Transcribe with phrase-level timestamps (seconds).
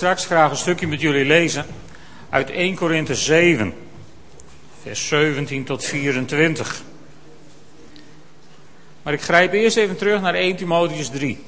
[0.00, 1.66] straks graag een stukje met jullie lezen
[2.30, 3.74] uit 1 Korinthe 7,
[4.82, 6.82] vers 17 tot 24.
[9.02, 11.44] Maar ik grijp eerst even terug naar 1 Timotheus 3.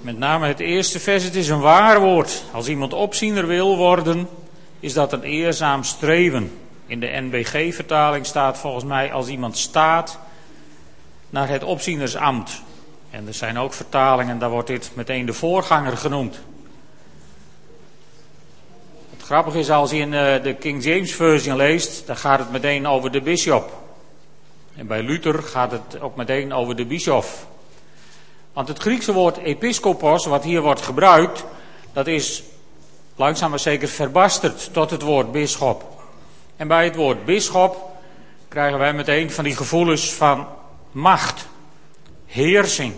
[0.00, 2.44] Met name het eerste vers, het is een waar woord.
[2.52, 4.28] Als iemand opziener wil worden,
[4.80, 6.58] is dat een eerzaam streven.
[6.86, 10.18] In de NBG-vertaling staat volgens mij als iemand staat
[11.32, 12.62] naar het opzienersambt.
[13.10, 16.40] En er zijn ook vertalingen, daar wordt dit meteen de voorganger genoemd.
[19.10, 22.50] Het grappige is, als je in eh, de King James Version leest, dan gaat het
[22.50, 23.82] meteen over de bishop.
[24.76, 27.46] En bij Luther gaat het ook meteen over de bischof.
[28.52, 31.44] Want het Griekse woord episkopos, wat hier wordt gebruikt,
[31.92, 32.42] dat is
[33.16, 36.04] langzaam maar zeker verbasterd tot het woord bisschop.
[36.56, 37.90] En bij het woord bisschop
[38.48, 40.46] krijgen wij meteen van die gevoelens van
[40.92, 41.46] macht,
[42.26, 42.92] heersing.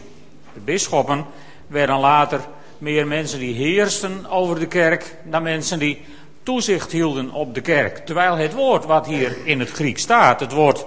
[0.54, 1.24] De bisschoppen
[1.66, 2.40] werden later
[2.78, 6.04] meer mensen die heersten over de kerk dan mensen die
[6.42, 8.06] toezicht hielden op de kerk.
[8.06, 10.86] Terwijl het woord wat hier in het Griek staat, het woord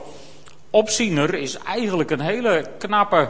[0.69, 3.29] opziener, is eigenlijk een hele knappe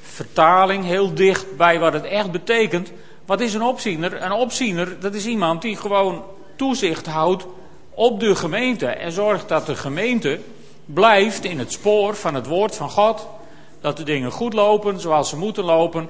[0.00, 2.92] vertaling, heel dicht bij wat het echt betekent.
[3.26, 4.22] Wat is een opziener?
[4.22, 6.24] Een opziener, dat is iemand die gewoon
[6.56, 7.46] toezicht houdt
[7.90, 10.40] op de gemeente en zorgt dat de gemeente
[10.86, 13.28] blijft in het spoor van het woord van God.
[13.80, 16.08] Dat de dingen goed lopen zoals ze moeten lopen.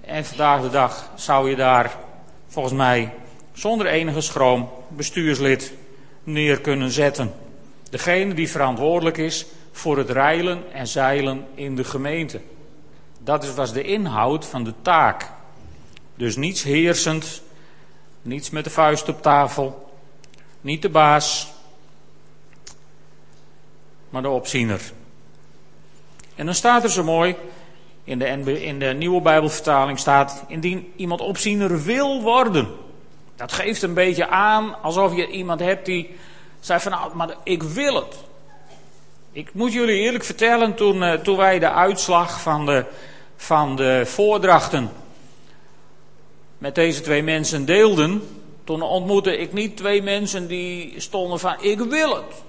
[0.00, 1.96] En vandaag de dag zou je daar
[2.46, 3.14] volgens mij
[3.52, 5.72] zonder enige schroom bestuurslid
[6.24, 7.32] neer kunnen zetten.
[7.90, 12.40] Degene die verantwoordelijk is voor het reilen en zeilen in de gemeente.
[13.18, 15.30] Dat was de inhoud van de taak.
[16.14, 17.42] Dus niets heersend,
[18.22, 19.90] niets met de vuist op tafel,
[20.60, 21.52] niet de baas,
[24.12, 24.80] maar de opziener.
[26.34, 27.36] En dan staat er zo mooi,
[28.04, 32.68] in de, in de nieuwe Bijbelvertaling staat, indien iemand opziener wil worden.
[33.36, 36.16] Dat geeft een beetje aan alsof je iemand hebt die
[36.60, 38.16] zei van nou, maar ik wil het.
[39.32, 42.84] Ik moet jullie eerlijk vertellen, toen, uh, toen wij de uitslag van de,
[43.36, 44.90] van de voordrachten
[46.58, 48.22] met deze twee mensen deelden,
[48.64, 52.42] toen ontmoette ik niet twee mensen die stonden van ik wil het.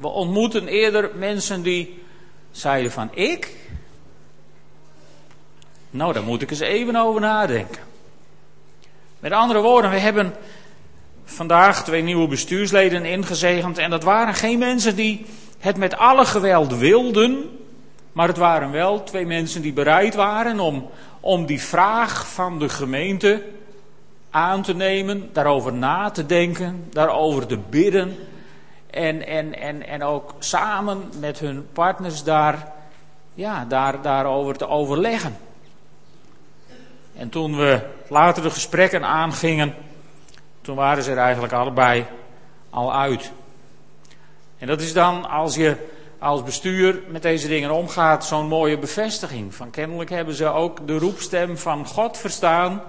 [0.00, 2.02] We ontmoeten eerder mensen die
[2.50, 3.56] zeiden van ik.
[5.90, 7.82] Nou, daar moet ik eens even over nadenken.
[9.18, 10.34] Met andere woorden, we hebben
[11.24, 13.78] vandaag twee nieuwe bestuursleden ingezegend.
[13.78, 15.26] En dat waren geen mensen die
[15.58, 17.58] het met alle geweld wilden.
[18.12, 20.90] Maar het waren wel twee mensen die bereid waren om,
[21.20, 23.42] om die vraag van de gemeente
[24.30, 28.16] aan te nemen, daarover na te denken, daarover te bidden.
[28.90, 32.72] En, en, en, en ook samen met hun partners daar,
[33.34, 35.36] ja, daar, daarover te overleggen.
[37.16, 39.74] En toen we later de gesprekken aangingen,
[40.60, 42.06] toen waren ze er eigenlijk allebei
[42.70, 43.32] al uit.
[44.58, 45.76] En dat is dan als je
[46.18, 49.54] als bestuur met deze dingen omgaat, zo'n mooie bevestiging.
[49.54, 52.82] Van kennelijk hebben ze ook de roepstem van God verstaan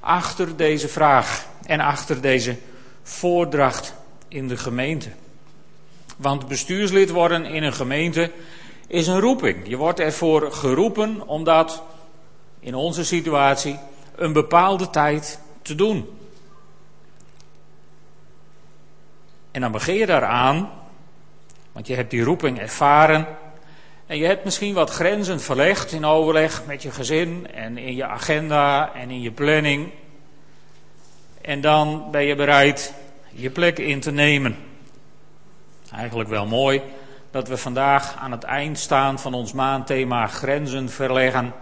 [0.00, 2.56] achter deze vraag en achter deze
[3.02, 3.94] voordracht
[4.28, 5.08] in de gemeente.
[6.16, 8.30] Want bestuurslid worden in een gemeente
[8.86, 9.68] is een roeping.
[9.68, 11.82] Je wordt ervoor geroepen omdat
[12.60, 13.78] in onze situatie
[14.16, 16.08] een bepaalde tijd te doen.
[19.50, 20.70] En dan begin je daaraan,
[21.72, 23.26] want je hebt die roeping ervaren.
[24.06, 28.04] En je hebt misschien wat grenzen verlegd in overleg met je gezin en in je
[28.04, 29.90] agenda en in je planning.
[31.40, 32.94] En dan ben je bereid
[33.32, 34.56] je plek in te nemen.
[35.96, 36.82] Eigenlijk wel mooi
[37.30, 41.52] dat we vandaag aan het eind staan van ons maandthema grenzen verleggen.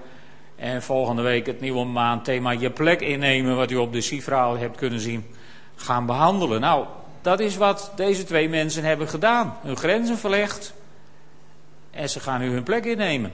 [0.57, 4.77] En volgende week het nieuwe maandthema je plek innemen, wat u op de cifra hebt
[4.77, 5.27] kunnen zien,
[5.77, 6.61] gaan behandelen.
[6.61, 6.87] Nou,
[7.23, 9.57] dat is wat deze twee mensen hebben gedaan.
[9.63, 10.75] Hun grenzen verlegd
[11.91, 13.33] en ze gaan nu hun plek innemen.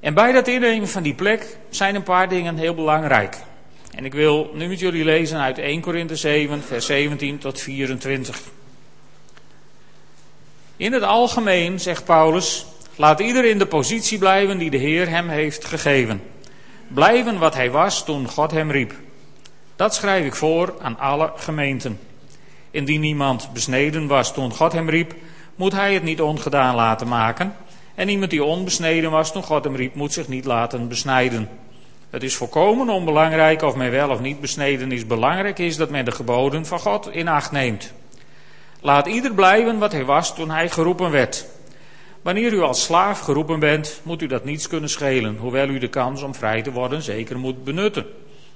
[0.00, 3.36] En bij dat innemen van die plek zijn een paar dingen heel belangrijk.
[3.94, 8.40] En ik wil nu met jullie lezen uit 1 Korinthe 7, vers 17 tot 24.
[10.78, 12.66] In het algemeen, zegt Paulus,
[12.96, 16.22] laat ieder in de positie blijven die de Heer hem heeft gegeven.
[16.88, 18.94] Blijven wat hij was toen God hem riep.
[19.76, 22.00] Dat schrijf ik voor aan alle gemeenten.
[22.70, 25.14] Indien niemand besneden was toen God hem riep,
[25.56, 27.54] moet hij het niet ongedaan laten maken.
[27.94, 31.48] En iemand die onbesneden was toen God hem riep, moet zich niet laten besnijden.
[32.10, 35.06] Het is volkomen onbelangrijk of men wel of niet besneden is.
[35.06, 37.92] Belangrijk is dat men de geboden van God in acht neemt.
[38.80, 41.46] Laat ieder blijven wat hij was toen hij geroepen werd.
[42.22, 45.88] Wanneer u als slaaf geroepen bent, moet u dat niets kunnen schelen, hoewel u de
[45.88, 48.06] kans om vrij te worden zeker moet benutten.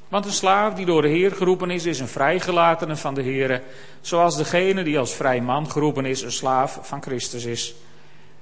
[0.09, 3.63] Want een slaaf die door de Heer geroepen is, is een vrijgelatene van de Heer,
[4.01, 7.75] zoals degene die als vrij man geroepen is, een slaaf van Christus is.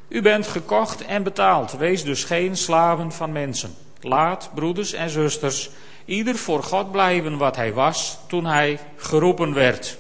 [0.08, 3.74] U bent gekocht en betaald, wees dus geen slaven van mensen.
[4.00, 5.70] Laat, broeders en zusters,
[6.04, 9.98] ieder voor God blijven wat hij was toen hij geroepen werd.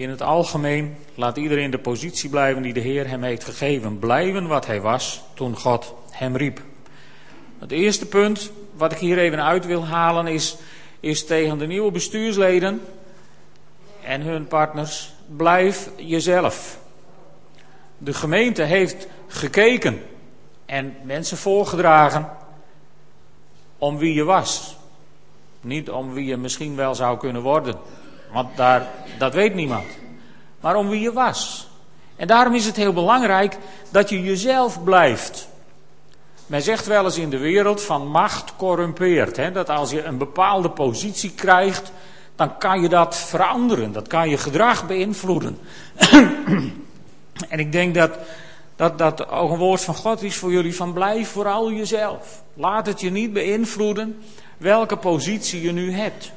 [0.00, 3.98] In het algemeen laat iedereen de positie blijven die de Heer hem heeft gegeven.
[3.98, 6.62] Blijven wat hij was toen God hem riep.
[7.58, 10.56] Het eerste punt wat ik hier even uit wil halen is,
[11.00, 12.80] is tegen de nieuwe bestuursleden
[14.04, 16.78] en hun partners: blijf jezelf.
[17.98, 20.02] De gemeente heeft gekeken
[20.66, 22.30] en mensen voorgedragen
[23.78, 24.76] om wie je was.
[25.60, 27.78] Niet om wie je misschien wel zou kunnen worden.
[28.32, 28.86] Want daar,
[29.18, 29.86] dat weet niemand.
[30.60, 31.68] Maar om wie je was.
[32.16, 33.56] En daarom is het heel belangrijk
[33.90, 35.48] dat je jezelf blijft.
[36.46, 39.36] Men zegt wel eens in de wereld van macht corrumpeert.
[39.36, 39.52] Hè?
[39.52, 41.92] Dat als je een bepaalde positie krijgt,
[42.36, 43.92] dan kan je dat veranderen.
[43.92, 45.58] Dat kan je gedrag beïnvloeden.
[47.48, 48.10] en ik denk dat,
[48.76, 52.42] dat dat ook een woord van God is voor jullie: van blijf vooral jezelf.
[52.54, 54.22] Laat het je niet beïnvloeden
[54.56, 56.32] welke positie je nu hebt.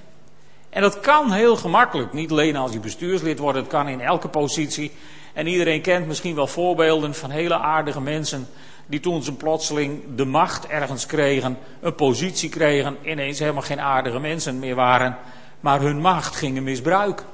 [0.73, 2.13] En dat kan heel gemakkelijk.
[2.13, 4.91] Niet alleen als je bestuurslid wordt, het kan in elke positie.
[5.33, 8.47] En iedereen kent misschien wel voorbeelden van hele aardige mensen.
[8.85, 12.97] die toen ze plotseling de macht ergens kregen, een positie kregen.
[13.01, 15.17] ineens helemaal geen aardige mensen meer waren.
[15.59, 17.25] maar hun macht gingen misbruiken.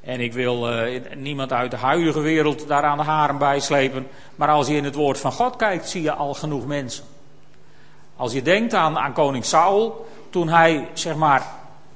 [0.00, 4.06] En ik wil uh, niemand uit de huidige wereld daar aan de haren bijslepen.
[4.36, 7.04] Maar als je in het woord van God kijkt, zie je al genoeg mensen.
[8.16, 11.46] Als je denkt aan, aan koning Saul, toen hij zeg maar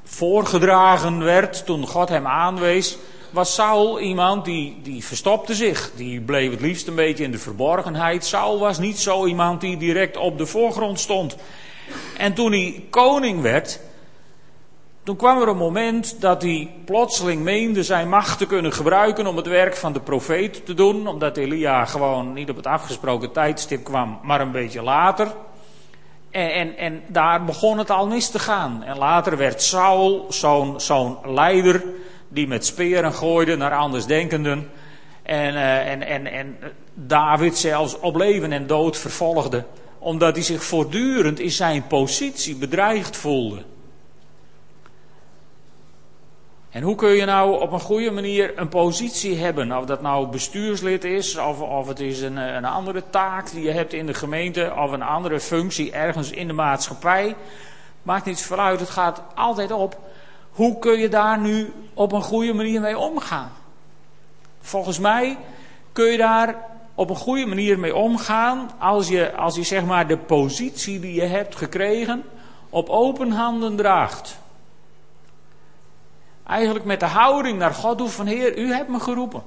[0.05, 2.99] voorgedragen werd, toen God hem aanwees,
[3.31, 5.90] was Saul iemand die, die verstopte zich.
[5.94, 8.25] Die bleef het liefst een beetje in de verborgenheid.
[8.25, 11.37] Saul was niet zo iemand die direct op de voorgrond stond.
[12.17, 13.81] En toen hij koning werd,
[15.02, 19.37] toen kwam er een moment dat hij plotseling meende zijn macht te kunnen gebruiken om
[19.37, 21.06] het werk van de profeet te doen.
[21.06, 25.29] Omdat Elia gewoon niet op het afgesproken tijdstip kwam, maar een beetje later.
[26.30, 28.82] En, en, en, daar begon het al mis te gaan.
[28.82, 30.26] En later werd Saul
[30.76, 31.84] zo'n leider
[32.28, 34.70] die met speren gooide naar andersdenkenden.
[35.22, 36.58] En, uh, en, en, en
[36.94, 39.64] David zelfs op leven en dood vervolgde.
[39.98, 43.62] Omdat hij zich voortdurend in zijn positie bedreigd voelde.
[46.78, 49.78] En hoe kun je nou op een goede manier een positie hebben?
[49.78, 53.70] Of dat nou bestuurslid is, of, of het is een, een andere taak die je
[53.70, 57.36] hebt in de gemeente, of een andere functie ergens in de maatschappij.
[58.02, 59.98] Maakt niets vooruit, het gaat altijd op.
[60.50, 63.50] Hoe kun je daar nu op een goede manier mee omgaan?
[64.60, 65.36] Volgens mij
[65.92, 66.54] kun je daar
[66.94, 71.14] op een goede manier mee omgaan als je, als je zeg maar de positie die
[71.14, 72.25] je hebt gekregen
[72.70, 74.38] op open handen draagt.
[76.48, 79.42] Eigenlijk met de houding naar God doet van Heer, u hebt me geroepen.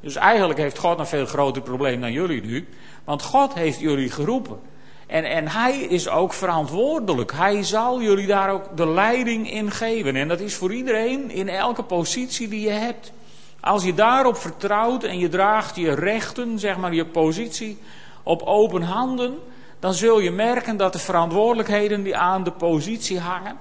[0.00, 2.68] Dus eigenlijk heeft God een veel groter probleem dan jullie nu.
[3.04, 4.60] Want God heeft jullie geroepen.
[5.06, 7.32] En, en hij is ook verantwoordelijk.
[7.32, 10.16] Hij zal jullie daar ook de leiding in geven.
[10.16, 13.12] En dat is voor iedereen in elke positie die je hebt.
[13.60, 17.78] Als je daarop vertrouwt en je draagt je rechten, zeg maar je positie,
[18.22, 19.38] op open handen,
[19.78, 23.56] dan zul je merken dat de verantwoordelijkheden die aan de positie hangen,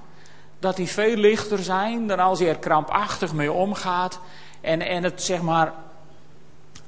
[0.60, 4.20] dat die veel lichter zijn dan als je er krampachtig mee omgaat
[4.62, 5.74] en, en het zeg maar,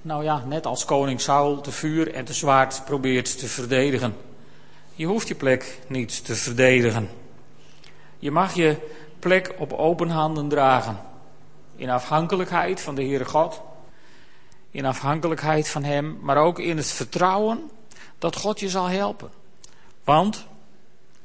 [0.02, 4.16] nou ja, net als koning Saul te vuur en te zwaard probeert te verdedigen.
[4.96, 7.10] Je hoeft je plek niet te verdedigen.
[8.20, 8.78] Je mag je
[9.20, 11.00] plek op open handen dragen.
[11.76, 13.62] In afhankelijkheid van de Heere God.
[14.72, 17.70] In afhankelijkheid van Hem, maar ook in het vertrouwen
[18.18, 19.30] dat God je zal helpen.
[20.04, 20.46] Want,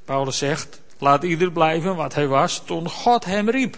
[0.04, 3.76] Paulus zegt, Laat ieder blijven wat hij was toen God hem riep.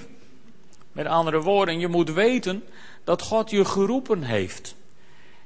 [0.93, 2.65] Met andere woorden, je moet weten
[3.05, 4.75] dat God je geroepen heeft.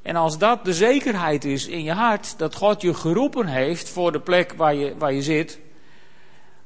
[0.03, 4.13] En als dat de zekerheid is in je hart, dat God je geroepen heeft voor
[4.13, 5.59] de plek waar je, waar je zit,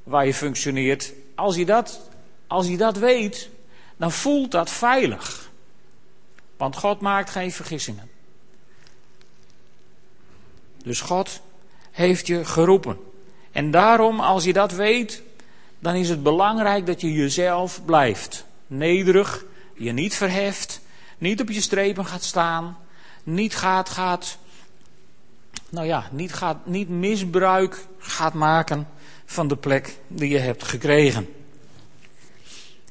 [0.02, 2.10] waar je functioneert, als je, dat,
[2.46, 3.50] als je dat weet,
[3.96, 5.50] dan voelt dat veilig.
[6.56, 8.10] Want God maakt geen vergissingen.
[10.84, 11.40] Dus God
[11.90, 12.98] heeft je geroepen.
[13.54, 15.22] En daarom, als je dat weet,
[15.78, 18.44] dan is het belangrijk dat je jezelf blijft.
[18.66, 19.44] Nederig,
[19.76, 20.80] je niet verheft,
[21.18, 22.78] niet op je strepen gaat staan,
[23.22, 24.38] niet gaat, gaat,
[25.68, 28.88] nou ja, niet, gaat, niet misbruik gaat maken
[29.24, 31.28] van de plek die je hebt gekregen.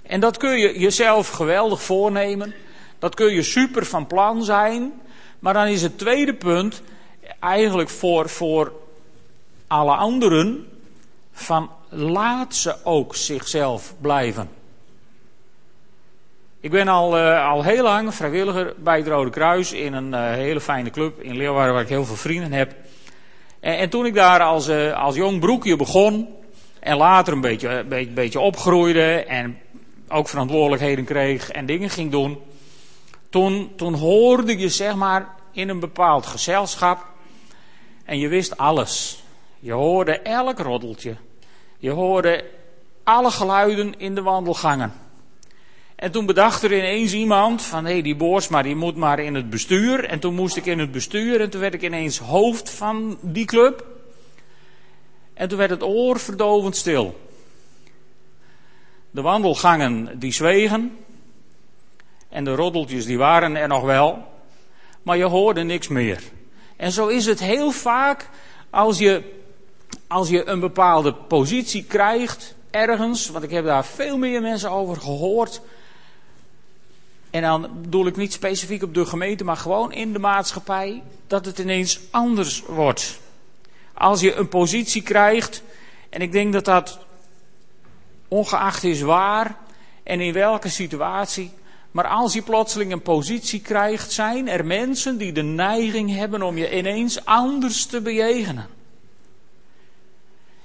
[0.03, 2.53] En dat kun je jezelf geweldig voornemen.
[3.00, 4.93] Dat kun je super van plan zijn.
[5.39, 6.82] Maar dan is het tweede punt
[7.39, 8.82] eigenlijk voor, voor
[9.73, 10.67] alle anderen
[11.31, 14.49] van laat ze ook zichzelf blijven.
[16.59, 20.31] Ik ben al, uh, al heel lang vrijwilliger bij het Rode Kruis in een uh,
[20.31, 22.75] hele fijne club in Leeuwarden waar ik heel veel vrienden heb.
[23.59, 26.27] En, en toen ik daar als, uh, als jong broekje begon
[26.79, 29.57] en later een beetje, een beetje, beetje opgroeide en
[30.07, 32.37] ook verantwoordelijkheden kreeg en dingen ging doen.
[33.29, 37.05] Toen, toen hoorde je zeg maar in een bepaald gezelschap
[38.05, 39.22] en je wist alles.
[39.63, 41.15] Je hoorde elk roddeltje.
[41.77, 42.46] Je hoorde
[43.03, 44.93] alle geluiden in de wandelgangen.
[45.96, 49.36] En toen bedacht er ineens iemand van hé, hey, die Boorsma die moet maar in
[49.36, 50.05] het bestuur.
[50.05, 53.46] En toen moest ik in het bestuur en toen werd ik ineens hoofd van die
[53.46, 53.86] club.
[55.34, 57.20] En toen werd het oor verdovend stil.
[59.12, 60.98] De wandelgangen die zwegen.
[62.29, 64.27] En de roddeltjes die waren er nog wel.
[65.03, 66.24] Maar je hoorde niks meer.
[66.75, 68.29] En zo is het heel vaak
[68.70, 69.41] als je,
[70.13, 73.29] als je een bepaalde positie krijgt ergens.
[73.29, 75.62] Want ik heb daar veel meer mensen over gehoord.
[77.29, 81.03] En dan bedoel ik niet specifiek op de gemeente, maar gewoon in de maatschappij.
[81.27, 83.20] Dat het ineens anders wordt.
[83.93, 85.63] Als je een positie krijgt.
[86.10, 87.00] En ik denk dat dat
[88.27, 89.58] ongeacht is waar
[90.03, 91.51] en in welke situatie.
[91.91, 96.58] Maar als je plotseling een positie krijgt, zijn er mensen die de neiging hebben om
[96.58, 98.82] je ineens anders te bejegenen.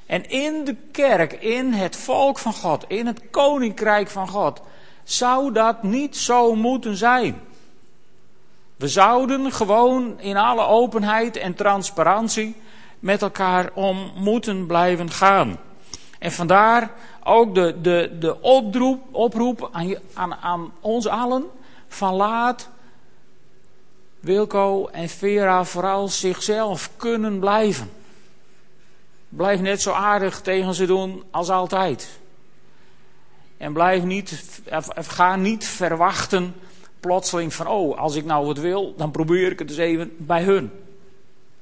[0.08, 4.60] En in de kerk, in het volk van God, in het koninkrijk van God,
[5.04, 7.40] zou dat niet zo moeten zijn.
[8.76, 12.56] We zouden gewoon in alle openheid en transparantie
[12.98, 15.58] met elkaar om moeten blijven gaan.
[16.18, 16.90] En vandaar
[17.24, 21.44] ook de, de, de oproep, oproep aan, aan, aan ons allen
[21.88, 22.68] van laat
[24.20, 27.98] Wilco en Vera vooral zichzelf kunnen blijven.
[29.28, 32.18] Blijf net zo aardig tegen ze doen als altijd.
[33.56, 34.61] En blijf niet,
[34.97, 36.54] ga niet verwachten
[37.00, 40.42] plotseling van, oh, als ik nou wat wil, dan probeer ik het eens even bij
[40.42, 40.70] hun.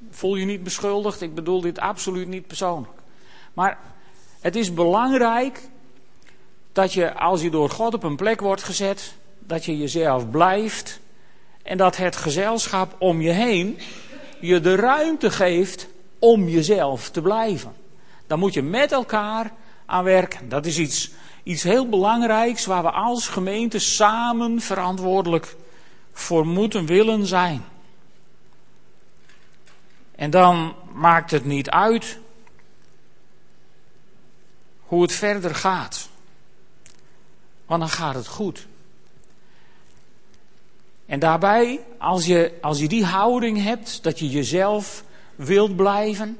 [0.09, 1.21] Voel je niet beschuldigd?
[1.21, 2.99] Ik bedoel dit absoluut niet persoonlijk.
[3.53, 3.79] Maar
[4.39, 5.61] het is belangrijk
[6.71, 10.99] dat je, als je door God op een plek wordt gezet, dat je jezelf blijft
[11.63, 13.79] en dat het gezelschap om je heen
[14.39, 15.87] je de ruimte geeft
[16.19, 17.73] om jezelf te blijven.
[18.27, 19.51] Dan moet je met elkaar
[19.85, 20.49] aan werken.
[20.49, 21.11] Dat is iets,
[21.43, 25.55] iets heel belangrijks waar we als gemeente samen verantwoordelijk
[26.13, 27.65] voor moeten willen zijn.
[30.15, 32.19] En dan maakt het niet uit
[34.81, 36.09] hoe het verder gaat.
[37.65, 38.67] Want dan gaat het goed.
[41.05, 45.03] En daarbij, als je, als je die houding hebt, dat je jezelf
[45.37, 46.37] wilt blijven.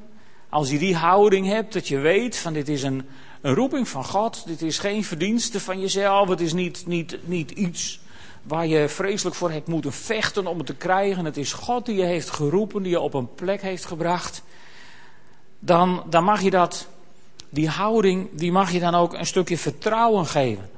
[0.48, 3.06] Als je die houding hebt, dat je weet van dit is een,
[3.40, 4.42] een roeping van God.
[4.46, 6.28] Dit is geen verdienste van jezelf.
[6.28, 8.00] Het is niet, niet, niet iets
[8.42, 11.24] waar je vreselijk voor hebt moeten vechten om het te krijgen.
[11.24, 14.42] Het is God die je heeft geroepen, die je op een plek heeft gebracht.
[15.58, 16.88] Dan, dan mag je dat,
[17.50, 20.70] die houding, die mag je dan ook een stukje vertrouwen geven.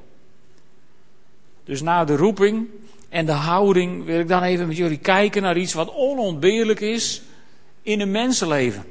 [1.63, 2.67] Dus na de roeping
[3.09, 7.21] en de houding wil ik dan even met jullie kijken naar iets wat onontbeerlijk is
[7.81, 8.85] in een mensenleven.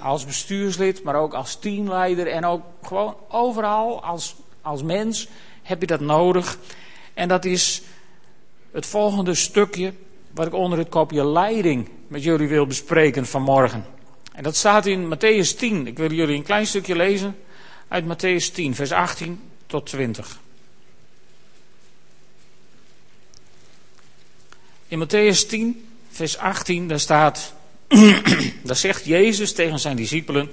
[0.00, 5.28] Als bestuurslid, maar ook als teamleider en ook gewoon overal als, als mens
[5.62, 6.58] heb je dat nodig.
[7.14, 7.82] En dat is
[8.70, 9.92] het volgende stukje
[10.30, 13.84] wat ik onder het kopje leiding met jullie wil bespreken vanmorgen.
[14.32, 15.86] En dat staat in Matthäus 10.
[15.86, 17.36] Ik wil jullie een klein stukje lezen
[17.88, 20.40] uit Matthäus 10, vers 18 tot 20.
[24.88, 27.54] In Matthäus 10, vers 18, daar staat,
[28.62, 30.50] daar zegt Jezus tegen zijn discipelen,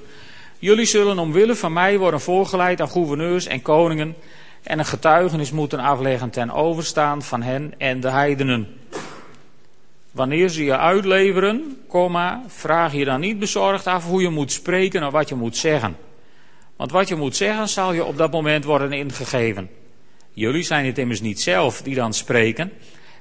[0.60, 4.16] jullie zullen omwille van mij worden voorgeleid aan gouverneurs en koningen
[4.64, 8.68] en een getuigenis moeten afleggen ten overstaan van hen en de heidenen.
[10.12, 11.78] Wanneer ze je uitleveren,
[12.48, 15.98] vraag je dan niet bezorgd af hoe je moet spreken of wat je moet zeggen.
[16.76, 19.70] Want wat je moet zeggen zal je op dat moment worden ingegeven.
[20.34, 22.72] Jullie zijn het immers niet zelf die dan spreken,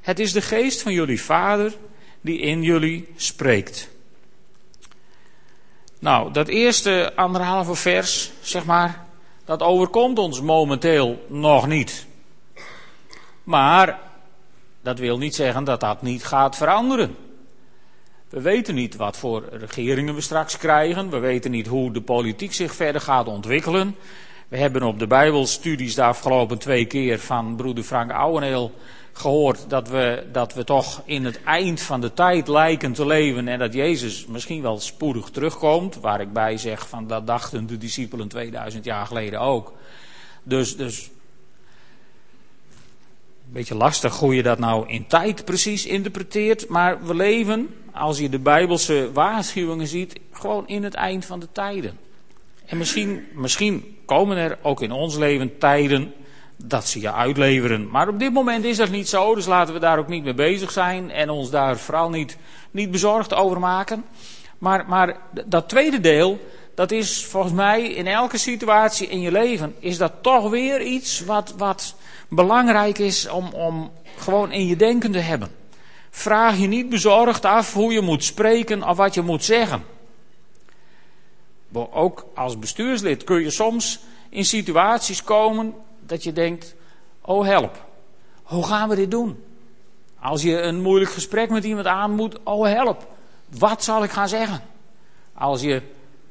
[0.00, 1.72] het is de geest van jullie vader
[2.20, 3.93] die in jullie spreekt.
[6.04, 9.04] Nou, dat eerste anderhalve vers, zeg maar,
[9.44, 12.06] dat overkomt ons momenteel nog niet.
[13.44, 13.98] Maar
[14.82, 17.16] dat wil niet zeggen dat dat niet gaat veranderen.
[18.28, 21.10] We weten niet wat voor regeringen we straks krijgen.
[21.10, 23.96] We weten niet hoe de politiek zich verder gaat ontwikkelen.
[24.48, 28.72] We hebben op de Bijbelstudies de afgelopen twee keer van broeder Frank Ouweneel
[29.14, 33.48] gehoord dat we, dat we toch in het eind van de tijd lijken te leven
[33.48, 36.00] en dat Jezus misschien wel spoedig terugkomt.
[36.00, 39.72] Waar ik bij zeg van dat dachten de discipelen 2000 jaar geleden ook.
[40.42, 41.10] Dus, dus
[43.46, 46.68] een beetje lastig hoe je dat nou in tijd precies interpreteert.
[46.68, 51.48] Maar we leven, als je de Bijbelse waarschuwingen ziet, gewoon in het eind van de
[51.52, 51.98] tijden.
[52.66, 56.12] En misschien, misschien komen er ook in ons leven tijden
[56.68, 57.90] dat ze je uitleveren.
[57.90, 60.34] Maar op dit moment is dat niet zo, dus laten we daar ook niet mee
[60.34, 62.36] bezig zijn en ons daar vooral niet,
[62.70, 64.04] niet bezorgd over maken.
[64.58, 65.16] Maar, maar
[65.46, 66.38] dat tweede deel,
[66.74, 71.24] dat is volgens mij in elke situatie in je leven, is dat toch weer iets
[71.24, 71.94] wat, wat
[72.28, 75.48] belangrijk is om, om gewoon in je denken te hebben.
[76.10, 79.84] Vraag je niet bezorgd af hoe je moet spreken of wat je moet zeggen.
[81.72, 85.74] Ook als bestuurslid kun je soms in situaties komen
[86.06, 86.74] dat je denkt:
[87.20, 87.84] oh help,
[88.42, 89.44] hoe gaan we dit doen?
[90.20, 93.06] Als je een moeilijk gesprek met iemand aan moet, oh help,
[93.48, 94.62] wat zal ik gaan zeggen?
[95.34, 95.82] Als je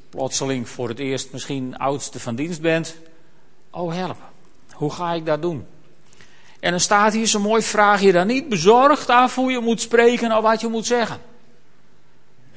[0.10, 2.96] plotseling voor het eerst misschien oudste van dienst bent,
[3.70, 4.18] oh help,
[4.72, 5.66] hoe ga ik dat doen?
[6.60, 9.82] En dan staat hier zo mooi: vraag je dan niet bezorgd af hoe je moet
[9.82, 11.20] spreken of wat je moet zeggen.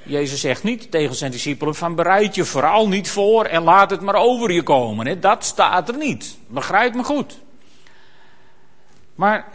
[0.07, 4.01] Jezus zegt niet tegen zijn discipelen van bereid je vooral niet voor en laat het
[4.01, 5.21] maar over je komen.
[5.21, 6.39] Dat staat er niet.
[6.47, 7.39] Begrijp me goed.
[9.15, 9.49] Maar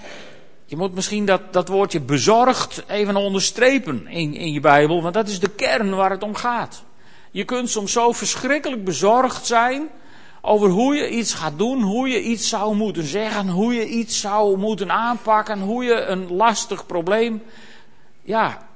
[0.66, 5.28] je moet misschien dat, dat woordje bezorgd even onderstrepen in, in je Bijbel, want dat
[5.28, 6.84] is de kern waar het om gaat.
[7.32, 9.90] Je kunt soms zo verschrikkelijk bezorgd zijn
[10.42, 14.20] over hoe je iets gaat doen, hoe je iets zou moeten zeggen, hoe je iets
[14.20, 17.44] zou moeten aanpakken, hoe je een lastig probleem
[18.22, 18.70] ja,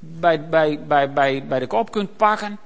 [0.00, 2.58] bij, bij, bij, bij, bij de kop kunt pakken.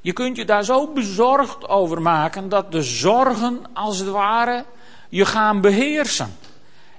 [0.00, 4.64] Je kunt je daar zo bezorgd over maken dat de zorgen als het ware
[5.08, 6.36] je gaan beheersen.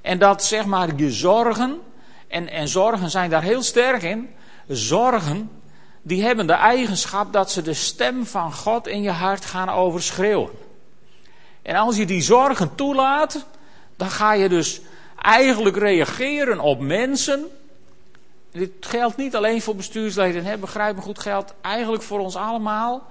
[0.01, 1.79] En dat zeg maar je zorgen,
[2.27, 4.29] en, en zorgen zijn daar heel sterk in,
[4.67, 5.49] zorgen
[6.01, 10.51] die hebben de eigenschap dat ze de stem van God in je hart gaan overschreeuwen.
[11.61, 13.45] En als je die zorgen toelaat,
[13.95, 14.81] dan ga je dus
[15.21, 17.45] eigenlijk reageren op mensen.
[18.51, 23.07] Dit geldt niet alleen voor bestuursleden, hè, begrijp me goed, geldt eigenlijk voor ons allemaal.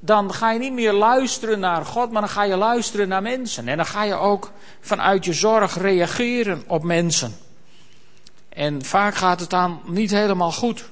[0.00, 3.68] Dan ga je niet meer luisteren naar God, maar dan ga je luisteren naar mensen.
[3.68, 7.36] En dan ga je ook vanuit je zorg reageren op mensen.
[8.48, 10.84] En vaak gaat het dan niet helemaal goed.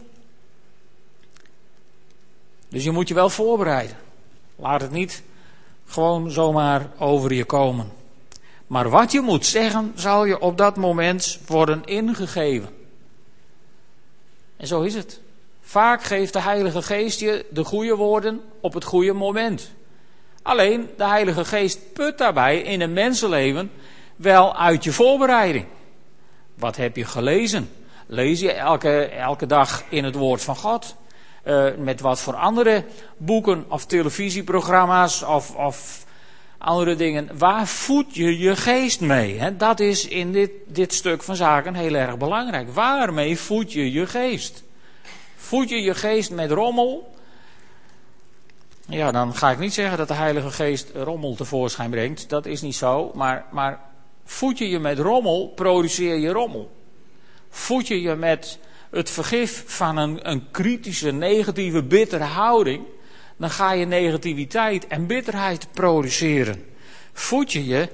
[2.69, 3.97] Dus je moet je wel voorbereiden.
[4.57, 5.23] Laat het niet
[5.87, 7.93] gewoon zomaar over je komen.
[8.67, 12.80] Maar wat je moet zeggen, zal je op dat moment worden ingegeven.
[14.61, 15.21] En zo is het.
[15.61, 19.71] Vaak geeft de Heilige Geest je de goede woorden op het goede moment.
[20.43, 23.71] Alleen de Heilige Geest put daarbij in een mensenleven
[24.17, 25.67] wel uit je voorbereiding.
[26.55, 27.71] Wat heb je gelezen?
[28.07, 30.97] Lees je elke, elke dag in het woord van God?
[31.45, 32.85] Uh, met wat voor andere
[33.17, 36.07] boeken of televisieprogramma's of, of
[36.61, 37.39] andere dingen.
[37.39, 39.57] Waar voed je je geest mee?
[39.57, 42.73] Dat is in dit, dit stuk van zaken heel erg belangrijk.
[42.75, 44.63] Waarmee voed je je geest?
[45.37, 47.15] Voed je je geest met rommel?
[48.89, 52.29] Ja, dan ga ik niet zeggen dat de Heilige Geest rommel tevoorschijn brengt.
[52.29, 53.11] Dat is niet zo.
[53.15, 53.81] Maar, maar
[54.25, 56.71] voed je je met rommel, produceer je rommel.
[57.49, 58.59] Voed je je met
[58.91, 62.85] het vergif van een, een kritische, negatieve, bittere houding,
[63.41, 66.65] dan ga je negativiteit en bitterheid produceren.
[67.13, 67.89] Voed je je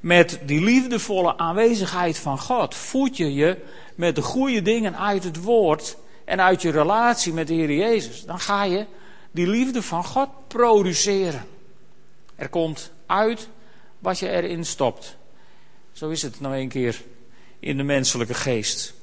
[0.00, 2.74] met die liefdevolle aanwezigheid van God.
[2.74, 3.56] Voed je je
[3.94, 8.24] met de goede dingen uit het woord en uit je relatie met de Heer Jezus.
[8.24, 8.86] Dan ga je
[9.30, 11.46] die liefde van God produceren.
[12.36, 13.48] Er komt uit
[13.98, 15.16] wat je erin stopt.
[15.92, 17.02] Zo is het nou een keer
[17.60, 18.94] in de menselijke geest.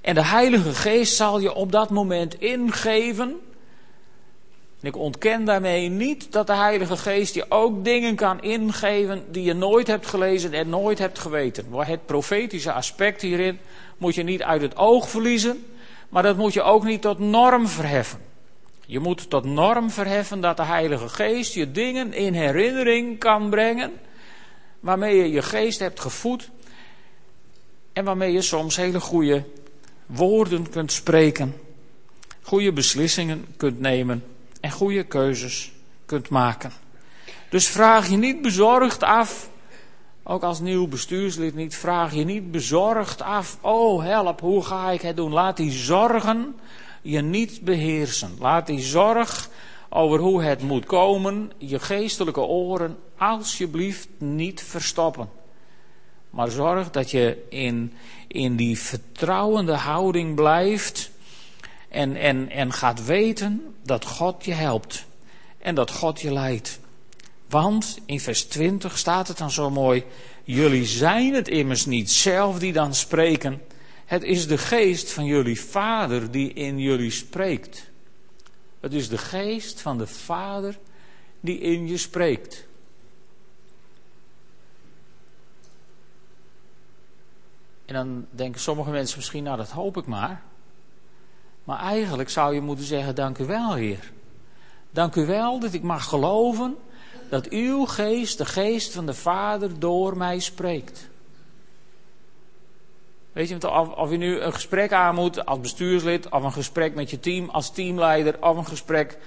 [0.00, 3.40] En de Heilige Geest zal je op dat moment ingeven.
[4.80, 9.42] En ik ontken daarmee niet dat de Heilige Geest je ook dingen kan ingeven die
[9.42, 11.66] je nooit hebt gelezen en nooit hebt geweten.
[11.72, 13.58] Het profetische aspect hierin
[13.98, 15.66] moet je niet uit het oog verliezen,
[16.08, 18.18] maar dat moet je ook niet tot norm verheffen.
[18.86, 23.92] Je moet tot norm verheffen dat de Heilige Geest je dingen in herinnering kan brengen,
[24.80, 26.50] waarmee je je geest hebt gevoed
[27.92, 29.44] en waarmee je soms hele goede
[30.06, 31.54] woorden kunt spreken,
[32.42, 34.24] goede beslissingen kunt nemen
[34.66, 35.72] en goede keuzes
[36.06, 36.72] kunt maken.
[37.50, 39.50] Dus vraag je niet bezorgd af,
[40.22, 45.00] ook als nieuw bestuurslid niet, vraag je niet bezorgd af, oh help, hoe ga ik
[45.00, 45.32] het doen?
[45.32, 46.54] Laat die zorgen
[47.02, 48.36] je niet beheersen.
[48.38, 49.48] Laat die zorg
[49.88, 55.28] over hoe het moet komen, je geestelijke oren, alsjeblieft niet verstoppen.
[56.30, 57.92] Maar zorg dat je in,
[58.28, 61.10] in die vertrouwende houding blijft
[61.96, 65.04] en, en, en gaat weten dat God je helpt
[65.58, 66.78] en dat God je leidt.
[67.48, 70.04] Want in vers 20 staat het dan zo mooi:
[70.44, 73.62] Jullie zijn het immers niet zelf die dan spreken.
[74.04, 77.90] Het is de geest van jullie vader die in jullie spreekt.
[78.80, 80.78] Het is de geest van de vader
[81.40, 82.66] die in je spreekt.
[87.84, 90.42] En dan denken sommige mensen misschien, nou dat hoop ik maar.
[91.66, 94.12] Maar eigenlijk zou je moeten zeggen, dank u wel Heer.
[94.90, 96.76] Dank u wel dat ik mag geloven
[97.30, 101.08] dat uw geest, de geest van de Vader, door mij spreekt.
[103.32, 107.10] Weet je, of, je nu een gesprek aan moet als bestuurslid, of een gesprek met
[107.10, 109.18] je team als teamleider, of een gesprek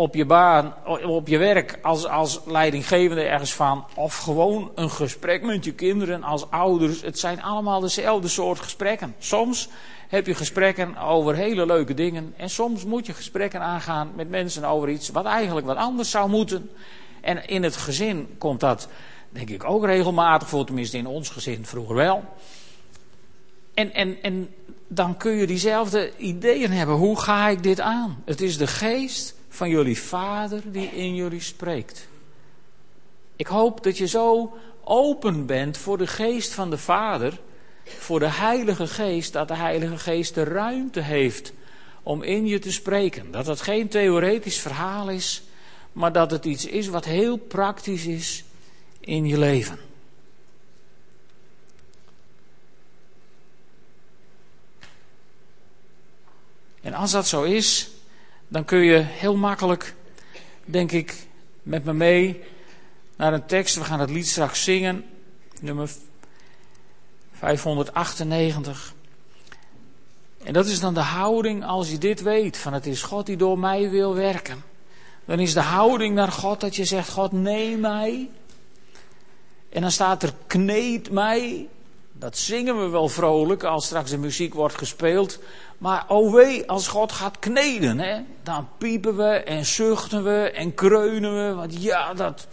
[0.00, 0.74] op je baan,
[1.06, 6.22] op je werk als, als leidinggevende ergens van, of gewoon een gesprek met je kinderen
[6.22, 7.02] als ouders.
[7.02, 9.14] Het zijn allemaal dezelfde soort gesprekken.
[9.18, 9.68] Soms
[10.08, 14.64] heb je gesprekken over hele leuke dingen en soms moet je gesprekken aangaan met mensen
[14.64, 16.70] over iets wat eigenlijk wat anders zou moeten.
[17.20, 18.88] En in het gezin komt dat,
[19.28, 22.24] denk ik, ook regelmatig voor, tenminste in ons gezin vroeger wel.
[23.74, 24.54] En, en, en
[24.88, 26.94] dan kun je diezelfde ideeën hebben.
[26.94, 28.22] Hoe ga ik dit aan?
[28.24, 32.08] Het is de geest van jullie vader die in jullie spreekt.
[33.36, 37.40] Ik hoop dat je zo open bent voor de geest van de vader,
[37.84, 41.52] voor de heilige geest, dat de heilige geest de ruimte heeft
[42.02, 43.30] om in je te spreken.
[43.30, 45.42] Dat het geen theoretisch verhaal is,
[45.92, 48.44] maar dat het iets is wat heel praktisch is
[49.00, 49.78] in je leven.
[56.80, 57.89] En als dat zo is,
[58.50, 59.94] dan kun je heel makkelijk,
[60.64, 61.26] denk ik,
[61.62, 62.42] met me mee
[63.16, 63.74] naar een tekst.
[63.74, 65.04] We gaan het lied straks zingen,
[65.60, 65.90] nummer
[67.32, 68.94] 598.
[70.44, 73.36] En dat is dan de houding als je dit weet, van het is God die
[73.36, 74.62] door mij wil werken.
[75.24, 78.30] Dan is de houding naar God dat je zegt, God neem mij.
[79.68, 81.68] En dan staat er, kneed mij.
[82.20, 85.38] Dat zingen we wel vrolijk als straks de muziek wordt gespeeld.
[85.78, 90.74] Maar oh wee, als God gaat kneden, hè, dan piepen we en zuchten we en
[90.74, 91.54] kreunen we.
[91.54, 92.46] Want ja, dat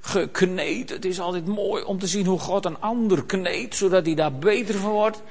[0.00, 4.14] gekneed, het is altijd mooi om te zien hoe God een ander kneedt, zodat hij
[4.14, 5.22] daar beter van wordt.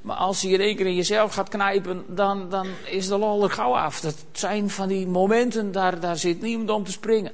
[0.00, 3.42] Maar als je in één keer in jezelf gaat knijpen, dan, dan is de lol
[3.42, 4.00] er gauw af.
[4.00, 7.32] Dat zijn van die momenten, daar, daar zit niemand om te springen.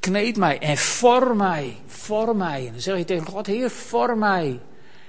[0.00, 2.66] Kneed mij en vorm mij, vorm mij.
[2.66, 4.60] En dan zeg je tegen God, Heer, vorm mij.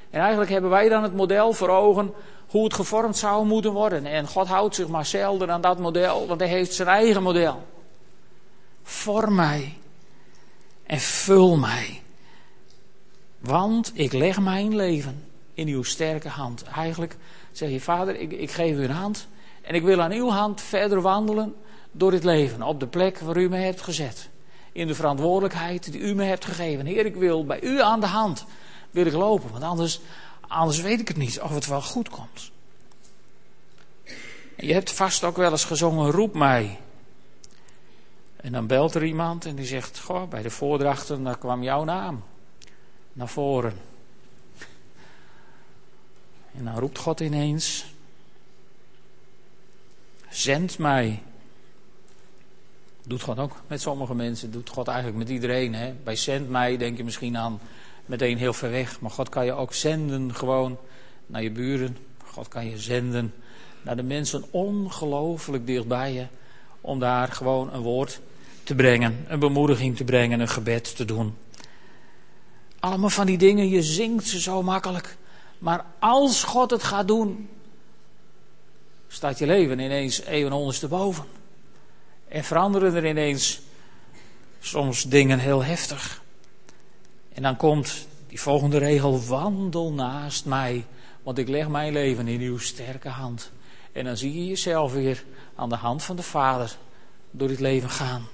[0.09, 2.13] En eigenlijk hebben wij dan het model voor ogen
[2.47, 4.05] hoe het gevormd zou moeten worden.
[4.05, 7.65] En God houdt zich maar zelden aan dat model, want hij heeft zijn eigen model.
[8.83, 9.77] Vorm mij
[10.83, 12.01] en vul mij.
[13.39, 15.23] Want ik leg mijn leven
[15.53, 16.63] in uw sterke hand.
[16.63, 17.15] Eigenlijk
[17.51, 19.27] zeg je, vader, ik, ik geef u een hand.
[19.61, 21.55] En ik wil aan uw hand verder wandelen
[21.91, 22.61] door dit leven.
[22.61, 24.29] Op de plek waar u me hebt gezet.
[24.71, 26.85] In de verantwoordelijkheid die u me hebt gegeven.
[26.85, 28.45] Heer, ik wil bij u aan de hand
[28.91, 29.51] wil lopen.
[29.51, 29.99] Want anders,
[30.49, 32.51] Anders weet ik het niet of het wel goed komt.
[34.57, 36.79] Je hebt vast ook wel eens gezongen, roep mij.
[38.35, 41.83] En dan belt er iemand en die zegt, goh, bij de voordrachten, daar kwam jouw
[41.83, 42.23] naam
[43.13, 43.77] naar voren.
[46.51, 47.93] En dan roept God ineens,
[50.29, 51.23] zend mij.
[53.09, 55.75] Doet God ook met sommige mensen, doet God eigenlijk met iedereen.
[55.75, 55.93] Hè?
[56.03, 57.59] Bij zend mij denk je misschien aan
[58.05, 59.01] meteen heel ver weg.
[59.01, 60.77] Maar God kan je ook zenden gewoon
[61.25, 61.97] naar je buren.
[62.25, 63.33] God kan je zenden
[63.81, 66.25] naar de mensen ongelooflijk dichtbij je.
[66.81, 68.19] Om daar gewoon een woord
[68.63, 71.35] te brengen, een bemoediging te brengen, een gebed te doen.
[72.79, 75.17] Allemaal van die dingen, je zingt ze zo makkelijk.
[75.59, 77.49] Maar als God het gaat doen,
[79.07, 81.38] staat je leven ineens even ondersteboven.
[82.29, 83.61] En veranderen er ineens
[84.59, 86.21] soms dingen heel heftig.
[87.33, 90.85] En dan komt die volgende regel: wandel naast mij,
[91.23, 93.51] want ik leg mijn leven in uw sterke hand.
[93.91, 95.23] En dan zie je jezelf weer
[95.55, 96.77] aan de hand van de Vader
[97.31, 98.27] door dit leven gaan.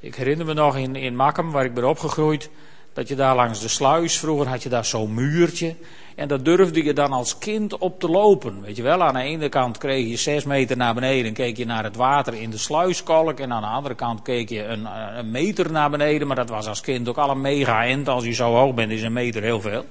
[0.00, 2.50] Ik herinner me nog in, in waar ik ben opgegroeid,
[2.92, 5.74] dat je daar langs de sluis, vroeger had je daar zo'n muurtje.
[6.14, 8.60] En daar durfde je dan als kind op te lopen.
[8.60, 11.56] Weet je wel, aan de ene kant kreeg je zes meter naar beneden en keek
[11.56, 13.40] je naar het water in de sluiskolk.
[13.40, 16.26] En aan de andere kant keek je een, eh, een meter naar beneden.
[16.26, 18.08] Maar dat was als kind ook al een mega end.
[18.08, 19.84] Als je zo hoog bent is een meter heel veel.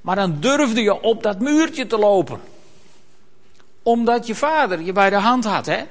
[0.00, 2.40] Maar dan durfde je op dat muurtje te lopen.
[3.82, 5.82] Omdat je vader je bij de hand had, hè?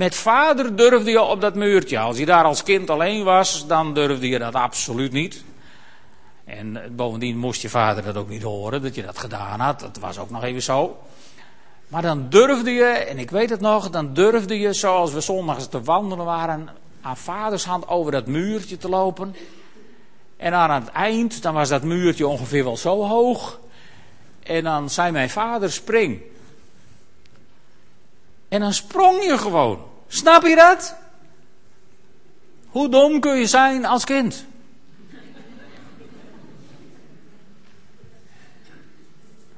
[0.00, 1.98] Met vader durfde je op dat muurtje.
[1.98, 5.44] Als je daar als kind alleen was, dan durfde je dat absoluut niet.
[6.44, 9.80] En bovendien moest je vader dat ook niet horen, dat je dat gedaan had.
[9.80, 10.98] Dat was ook nog even zo.
[11.88, 15.68] Maar dan durfde je, en ik weet het nog, dan durfde je, zoals we zondags
[15.68, 16.68] te wandelen waren,
[17.00, 19.36] aan vaders hand over dat muurtje te lopen.
[20.36, 23.60] En aan het eind, dan was dat muurtje ongeveer wel zo hoog.
[24.42, 26.20] En dan zei mijn vader, spring.
[28.48, 29.88] En dan sprong je gewoon.
[30.12, 30.94] Snap je dat?
[32.66, 34.44] Hoe dom kun je zijn als kind?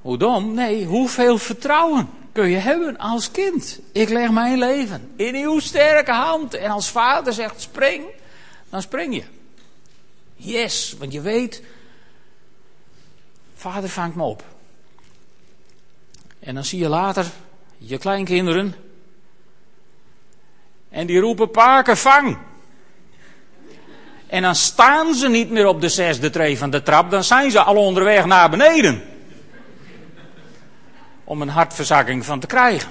[0.01, 0.55] Hoe dom?
[0.55, 3.81] Nee, hoeveel vertrouwen kun je hebben als kind?
[3.93, 6.55] Ik leg mijn leven in uw sterke hand.
[6.55, 8.05] En als vader zegt spring,
[8.71, 9.25] dan spring je.
[10.35, 11.63] Yes, want je weet,
[13.55, 14.45] vader vangt me op.
[16.39, 17.27] En dan zie je later
[17.79, 18.75] je kleinkinderen.
[20.93, 22.37] En die roepen paken vang.
[24.27, 27.51] En dan staan ze niet meer op de zesde tree van de trap, dan zijn
[27.51, 29.03] ze al onderweg naar beneden.
[31.25, 32.91] Om een hartverzakking van te krijgen.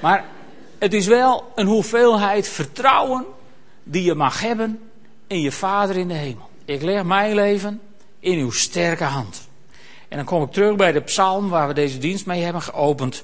[0.00, 0.24] Maar
[0.78, 3.26] het is wel een hoeveelheid vertrouwen
[3.82, 4.80] die je mag hebben
[5.26, 6.48] in je Vader in de hemel.
[6.64, 7.80] Ik leg mijn leven
[8.18, 9.48] in uw sterke hand.
[10.08, 13.22] En dan kom ik terug bij de psalm waar we deze dienst mee hebben geopend.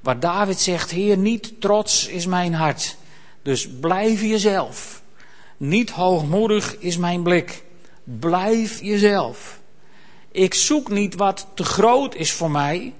[0.00, 2.96] Waar David zegt, Heer, niet trots is mijn hart.
[3.42, 5.02] Dus blijf jezelf.
[5.56, 7.64] Niet hoogmoedig is mijn blik.
[8.04, 9.60] Blijf jezelf.
[10.30, 12.94] Ik zoek niet wat te groot is voor mij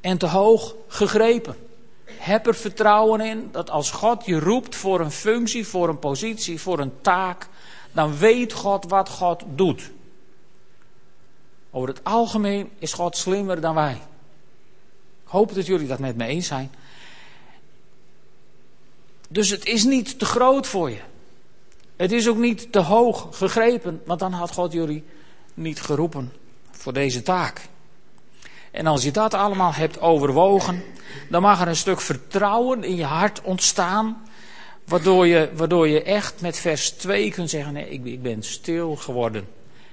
[0.00, 1.56] en te hoog gegrepen.
[2.04, 6.60] Heb er vertrouwen in dat als God je roept voor een functie, voor een positie,
[6.60, 7.48] voor een taak,
[7.92, 9.90] dan weet God wat God doet.
[11.70, 13.92] Over het algemeen is God slimmer dan wij.
[15.24, 16.72] Ik hoop dat jullie dat met me eens zijn.
[19.32, 21.00] Dus het is niet te groot voor je.
[21.96, 25.04] Het is ook niet te hoog gegrepen, want dan had God jullie
[25.54, 26.32] niet geroepen
[26.70, 27.60] voor deze taak.
[28.70, 30.82] En als je dat allemaal hebt overwogen,
[31.30, 34.22] dan mag er een stuk vertrouwen in je hart ontstaan.
[34.84, 38.96] Waardoor je, waardoor je echt met vers 2 kunt zeggen: nee, ik, ik ben stil
[38.96, 39.48] geworden.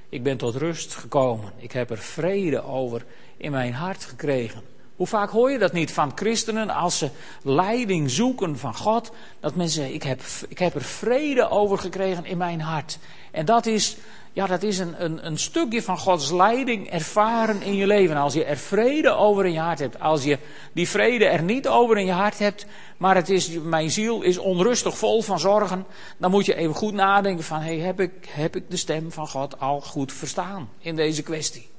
[0.10, 1.52] Ik ben tot rust gekomen.
[1.58, 3.06] Ik heb er vrede over
[3.38, 4.62] in mijn hart gekregen.
[5.00, 7.10] Hoe vaak hoor je dat niet van christenen als ze
[7.42, 9.12] leiding zoeken van God?
[9.40, 13.00] Dat mensen zeggen, ik heb, ik heb er vrede over gekregen in mijn hart.
[13.32, 13.98] En dat is,
[14.34, 18.16] ja, dat is een, een, een stukje van Gods leiding ervaren in je leven.
[18.16, 20.00] Als je er vrede over in je hart hebt.
[20.00, 20.38] Als je
[20.74, 22.66] die vrede er niet over in je hart hebt.
[22.98, 25.86] Maar het is, mijn ziel is onrustig, vol van zorgen.
[26.18, 29.28] Dan moet je even goed nadenken van, hey, heb, ik, heb ik de stem van
[29.28, 31.70] God al goed verstaan in deze kwestie?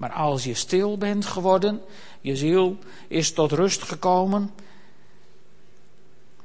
[0.00, 1.80] Maar als je stil bent geworden,
[2.20, 2.76] je ziel
[3.08, 4.50] is tot rust gekomen,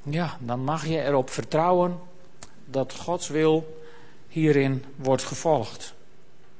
[0.04, 2.00] ja, dan mag je erop vertrouwen
[2.66, 3.82] dat Gods wil
[4.28, 5.94] hierin wordt gevolgd.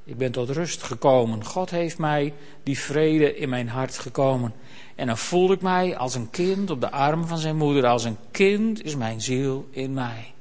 [0.04, 1.46] Ik ben tot rust gekomen.
[1.46, 4.54] God heeft mij die vrede in mijn hart gekomen.
[4.96, 7.86] En dan voel ik mij als een kind op de arm van zijn moeder.
[7.86, 10.34] Als een kind is mijn ziel in mij.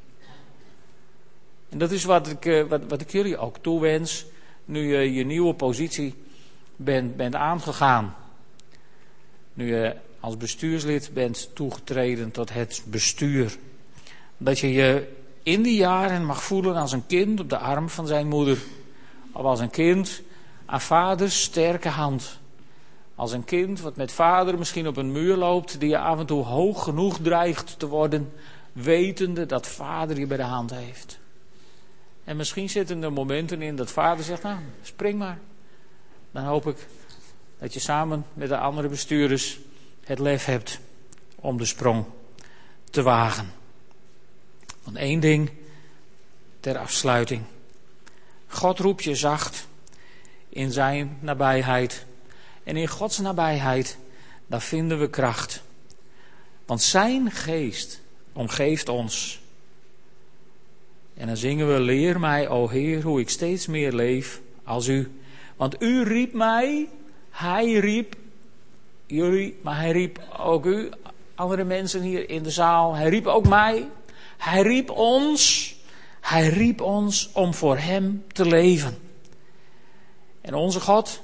[1.69, 4.27] En dat is wat ik, eh, wat, wat ik jullie ook toewens.
[4.65, 6.15] Nu je je nieuwe positie
[6.85, 8.15] bent, bent aangegaan.
[9.53, 13.57] Nu je als bestuurslid bent toegetreden tot het bestuur.
[14.37, 18.07] Dat je je in die jaren mag voelen als een kind op de arm van
[18.07, 18.59] zijn moeder.
[19.33, 20.23] Of als een kind
[20.67, 22.39] aan vaders sterke hand.
[23.15, 26.27] Als een kind wat met vader misschien op een muur loopt, die je af en
[26.27, 28.33] toe hoog genoeg dreigt te worden,
[28.73, 31.19] wetende dat vader je bij de hand heeft.
[32.25, 35.39] En misschien zitten er momenten in dat vader zegt, nou, spring maar.
[36.35, 36.77] Dan hoop ik
[37.59, 39.59] dat je samen met de andere bestuurders
[40.05, 40.79] het lef hebt
[41.35, 42.05] om de sprong
[42.91, 43.53] te wagen.
[44.83, 45.51] Want één ding
[46.61, 47.43] ter afsluiting.
[48.47, 49.67] God roept je zacht
[50.49, 52.05] in zijn nabijheid.
[52.65, 53.99] En in Gods nabijheid,
[54.47, 55.63] daar vinden we kracht.
[56.67, 58.01] Want zijn geest
[58.33, 59.41] omgeeft ons.
[61.15, 65.19] En dan zingen we, leer mij, o Heer, hoe ik steeds meer leef als u.
[65.57, 66.89] Want u riep mij,
[67.31, 68.17] hij riep
[69.07, 70.91] jullie, maar hij riep ook u,
[71.35, 72.95] andere mensen hier in de zaal.
[72.95, 73.89] Hij riep ook mij.
[74.37, 75.75] Hij riep ons.
[76.21, 78.99] Hij riep ons om voor hem te leven.
[80.41, 81.21] En onze God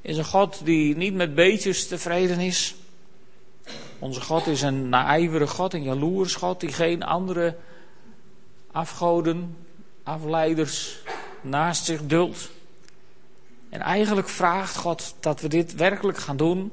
[0.00, 2.74] is een God die niet met beetjes tevreden is.
[3.98, 7.56] Onze God is een naijvere God, een jaloers God, die geen andere
[8.72, 9.56] afgoden,
[10.02, 10.98] afleiders
[11.40, 12.50] naast zich duldt.
[13.70, 16.72] En eigenlijk vraagt God dat we dit werkelijk gaan doen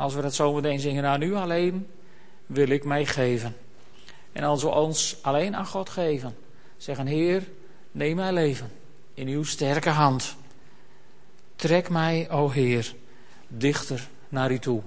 [0.00, 1.86] Als we dat zo meteen zingen, nou nu alleen
[2.46, 3.56] wil ik mij geven.
[4.32, 6.36] En als we ons alleen aan God geven,
[6.76, 7.48] zeggen Heer,
[7.92, 8.72] neem mijn leven
[9.14, 10.36] in uw sterke hand.
[11.56, 12.94] Trek mij, o Heer,
[13.48, 14.82] dichter naar u toe.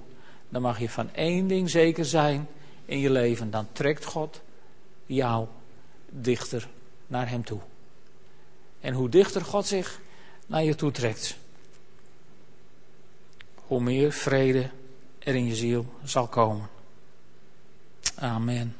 [0.48, 2.48] Dan mag je van één ding zeker zijn
[2.84, 3.50] in je leven.
[3.50, 4.40] Dan trekt God
[5.06, 5.46] jou
[6.08, 6.68] dichter
[7.06, 7.60] naar hem toe.
[8.80, 10.00] En hoe dichter God zich
[10.46, 11.36] naar je toe trekt,
[13.54, 14.70] hoe meer vrede
[15.18, 16.68] er in je ziel zal komen.
[18.14, 18.76] Amen.